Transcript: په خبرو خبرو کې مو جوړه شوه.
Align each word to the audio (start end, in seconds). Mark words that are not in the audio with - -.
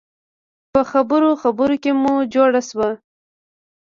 په 0.73 0.81
خبرو 0.91 1.29
خبرو 1.41 1.75
کې 1.83 1.91
مو 2.01 2.13
جوړه 2.33 2.61
شوه. 2.69 2.89